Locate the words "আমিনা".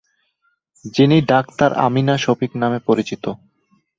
1.85-2.15